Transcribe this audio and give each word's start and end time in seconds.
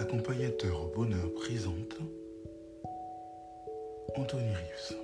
Accompagnateur 0.00 0.82
au 0.82 0.86
bonheur 0.86 1.30
présente 1.34 1.98
Anthony 4.16 4.48
Rives, 4.48 4.96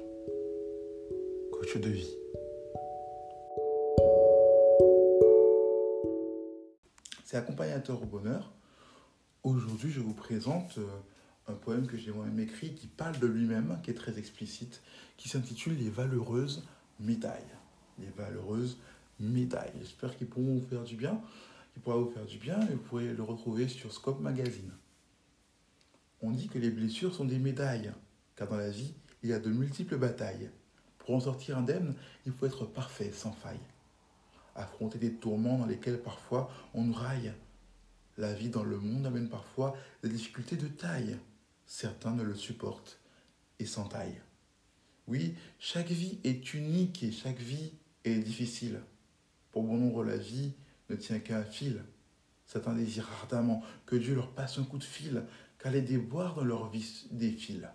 coach 1.53 1.77
de 1.77 1.91
vie. 1.91 2.17
C'est 7.27 7.37
Accompagnateur 7.37 8.03
au 8.03 8.07
bonheur. 8.07 8.51
Aujourd'hui, 9.43 9.91
je 9.91 10.01
vous 10.01 10.15
présente 10.15 10.79
euh, 10.79 10.87
un 11.49 11.53
poème 11.53 11.87
que 11.87 11.99
j'ai 11.99 12.11
moi-même 12.11 12.41
écrit 12.41 12.73
qui 12.73 12.87
parle 12.87 13.19
de 13.19 13.27
lui-même, 13.27 13.79
qui 13.83 13.91
est 13.91 13.95
très 13.95 14.19
explicite, 14.19 14.81
qui 15.19 15.29
s'intitule 15.29 15.77
Les 15.77 15.91
valeureuses 15.91 16.67
médailles. 17.01 17.53
Les 17.99 18.09
valeureuses 18.17 18.79
médailles. 19.21 19.73
J'espère 19.79 20.17
qu'ils 20.17 20.29
pourront 20.29 20.55
vous 20.55 20.67
faire 20.67 20.85
du 20.85 20.97
bien, 20.97 21.21
qu'ils 21.75 21.83
pourront 21.83 22.01
vous 22.01 22.13
faire 22.13 22.25
du 22.25 22.39
bien 22.39 22.59
et 22.63 22.73
vous 22.73 22.83
pourrez 22.89 23.13
le 23.13 23.23
retrouver 23.23 23.69
sur 23.69 23.93
Scope 23.93 24.21
Magazine. 24.21 24.73
On 26.27 26.33
dit 26.33 26.49
que 26.49 26.59
les 26.59 26.71
blessures 26.71 27.15
sont 27.15 27.25
des 27.25 27.39
médailles, 27.39 27.93
car 28.35 28.49
dans 28.49 28.57
la 28.57 28.69
vie, 28.69 28.95
il 29.23 29.31
y 29.31 29.33
a 29.33 29.39
de 29.39 29.49
multiples 29.49 29.97
batailles. 29.97 30.51
Pour 30.99 31.15
en 31.15 31.21
sortir 31.21 31.57
indemne, 31.57 31.95
il 32.27 32.33
faut 32.33 32.47
être 32.47 32.65
parfait, 32.65 33.13
sans 33.13 33.31
faille. 33.31 33.61
Affronter 34.57 34.99
des 34.99 35.13
tourments 35.13 35.57
dans 35.57 35.67
lesquels 35.67 36.03
parfois 36.03 36.51
on 36.75 36.83
nous 36.83 36.93
raille. 36.93 37.33
La 38.19 38.35
vie 38.35 38.49
dans 38.49 38.65
le 38.65 38.77
monde 38.81 39.07
amène 39.07 39.29
parfois 39.29 39.77
des 40.03 40.09
difficultés 40.09 40.57
de 40.57 40.67
taille. 40.67 41.17
Certains 41.65 42.17
ne 42.17 42.25
le 42.25 42.35
supportent 42.35 42.99
et 43.61 43.67
s'entaillent. 43.67 44.21
Oui, 45.07 45.37
chaque 45.61 45.93
vie 45.93 46.19
est 46.25 46.55
unique 46.55 47.05
et 47.05 47.13
chaque 47.13 47.39
vie 47.39 47.71
est 48.05 48.19
difficile. 48.19 48.81
Pour 49.53 49.63
bon 49.63 49.77
nombre, 49.77 50.03
la 50.03 50.17
vie 50.17 50.55
ne 50.91 50.97
tient 50.97 51.21
qu'à 51.21 51.39
un 51.39 51.45
fil. 51.45 51.85
Certains 52.49 52.75
désirent 52.75 53.11
ardemment 53.21 53.63
que 53.87 53.95
Dieu 53.95 54.17
leur 54.17 54.33
passe 54.33 54.59
un 54.59 54.65
coup 54.65 54.79
de 54.79 54.85
fil, 54.85 55.23
car 55.67 55.73
les 55.73 55.83
déboires 55.83 56.37
dans 56.37 56.45
leur 56.45 56.71
vie 56.71 57.09
défilent. 57.11 57.73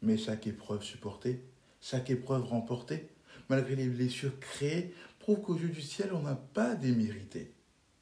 Mais 0.00 0.16
chaque 0.16 0.46
épreuve 0.46 0.82
supportée, 0.82 1.44
chaque 1.82 2.08
épreuve 2.08 2.44
remportée, 2.44 3.10
malgré 3.50 3.76
les 3.76 3.88
blessures 3.88 4.40
créées, 4.40 4.94
prouve 5.18 5.42
qu'aux 5.42 5.58
yeux 5.58 5.68
du 5.68 5.82
ciel, 5.82 6.14
on 6.14 6.22
n'a 6.22 6.34
pas 6.34 6.74
démérité. 6.74 7.52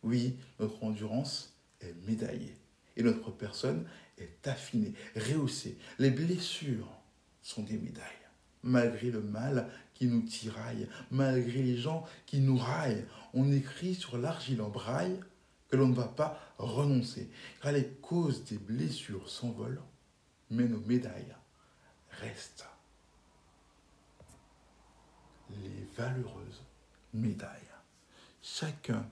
Oui, 0.04 0.36
notre 0.60 0.84
endurance 0.84 1.52
est 1.80 1.96
médaillée 2.06 2.54
et 2.96 3.02
notre 3.02 3.32
personne 3.32 3.88
est 4.18 4.46
affinée, 4.46 4.94
rehaussée. 5.16 5.76
Les 5.98 6.10
blessures 6.10 6.96
sont 7.42 7.64
des 7.64 7.76
médailles. 7.76 8.04
Malgré 8.62 9.10
le 9.10 9.20
mal 9.20 9.68
qui 9.94 10.06
nous 10.06 10.22
tiraille, 10.22 10.86
malgré 11.10 11.60
les 11.60 11.76
gens 11.76 12.04
qui 12.24 12.38
nous 12.38 12.56
raillent, 12.56 13.04
on 13.34 13.50
écrit 13.50 13.96
sur 13.96 14.16
l'argile 14.16 14.62
en 14.62 14.68
braille 14.68 15.18
que 15.70 15.76
l'on 15.76 15.88
ne 15.88 15.94
va 15.94 16.08
pas 16.08 16.38
renoncer, 16.58 17.30
car 17.62 17.72
les 17.72 17.86
causes 17.86 18.44
des 18.44 18.58
blessures 18.58 19.28
s'envolent, 19.28 19.82
mais 20.50 20.64
nos 20.64 20.80
médailles 20.80 21.34
restent. 22.10 22.66
Les 25.50 25.84
valeureuses 25.96 26.62
médailles. 27.14 27.60
Chacun 28.42 29.08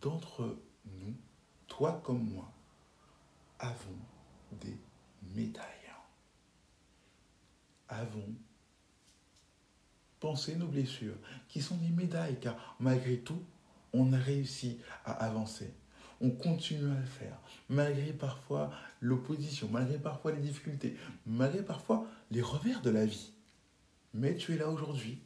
d'entre 0.00 0.56
nous, 0.84 1.14
toi 1.68 2.00
comme 2.04 2.22
moi, 2.22 2.50
avons 3.58 3.98
des 4.60 4.76
médailles. 5.34 5.66
Avons 7.88 8.34
pensé 10.18 10.56
nos 10.56 10.68
blessures, 10.68 11.16
qui 11.48 11.60
sont 11.60 11.76
des 11.76 11.88
médailles, 11.90 12.38
car 12.40 12.76
malgré 12.80 13.18
tout, 13.18 13.42
on 13.92 14.12
a 14.12 14.18
réussi 14.18 14.80
à 15.04 15.12
avancer. 15.12 15.72
On 16.24 16.30
continue 16.30 16.90
à 16.92 17.00
le 17.00 17.04
faire, 17.04 17.36
malgré 17.68 18.12
parfois 18.12 18.72
l'opposition, 19.00 19.68
malgré 19.68 19.98
parfois 19.98 20.30
les 20.30 20.40
difficultés, 20.40 20.96
malgré 21.26 21.64
parfois 21.64 22.06
les 22.30 22.40
revers 22.40 22.80
de 22.80 22.90
la 22.90 23.04
vie. 23.04 23.32
Mais 24.14 24.36
tu 24.36 24.54
es 24.54 24.56
là 24.56 24.68
aujourd'hui 24.70 25.18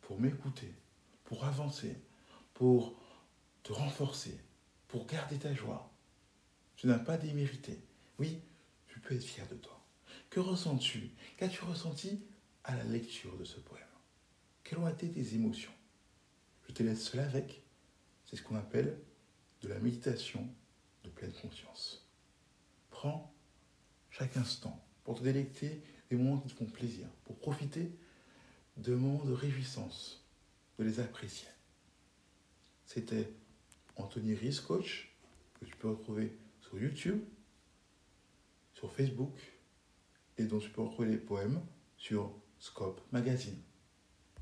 pour 0.00 0.20
m'écouter, 0.20 0.74
pour 1.22 1.44
avancer, 1.44 1.96
pour 2.52 3.00
te 3.62 3.72
renforcer, 3.72 4.36
pour 4.88 5.06
garder 5.06 5.38
ta 5.38 5.54
joie. 5.54 5.92
Tu 6.74 6.88
n'as 6.88 6.98
pas 6.98 7.16
démérité. 7.16 7.78
Oui, 8.18 8.40
tu 8.88 8.98
peux 8.98 9.14
être 9.14 9.22
fier 9.22 9.46
de 9.46 9.54
toi. 9.54 9.80
Que 10.30 10.40
ressens-tu? 10.40 11.12
Qu'as-tu 11.36 11.62
ressenti 11.62 12.24
à 12.64 12.74
la 12.74 12.84
lecture 12.84 13.36
de 13.36 13.44
ce 13.44 13.60
poème? 13.60 13.84
Quelles 14.64 14.78
ont 14.78 14.88
été 14.88 15.08
tes 15.08 15.34
émotions? 15.34 15.70
Je 16.66 16.72
te 16.72 16.82
laisse 16.82 17.04
seul 17.08 17.20
avec. 17.20 17.62
C'est 18.24 18.34
ce 18.34 18.42
qu'on 18.42 18.56
appelle 18.56 18.98
de 19.64 19.70
la 19.70 19.78
méditation 19.78 20.46
de 21.04 21.10
pleine 21.10 21.32
conscience. 21.32 22.06
Prends 22.90 23.34
chaque 24.10 24.36
instant 24.36 24.84
pour 25.04 25.18
te 25.18 25.24
délecter 25.24 25.82
des 26.10 26.16
moments 26.16 26.38
qui 26.38 26.48
te 26.48 26.54
font 26.54 26.66
plaisir, 26.66 27.06
pour 27.24 27.38
profiter 27.38 27.90
de 28.76 28.94
moments 28.94 29.24
de 29.24 29.32
réjouissance, 29.32 30.22
de 30.78 30.84
les 30.84 31.00
apprécier. 31.00 31.48
C'était 32.84 33.32
Anthony 33.96 34.34
Ries, 34.34 34.60
coach, 34.66 35.14
que 35.58 35.64
tu 35.64 35.74
peux 35.76 35.88
retrouver 35.88 36.36
sur 36.60 36.78
YouTube, 36.78 37.22
sur 38.74 38.92
Facebook, 38.92 39.34
et 40.36 40.44
dont 40.44 40.58
tu 40.58 40.68
peux 40.70 40.82
retrouver 40.82 41.08
les 41.08 41.16
poèmes 41.16 41.64
sur 41.96 42.34
Scope 42.58 43.00
Magazine. 43.12 43.60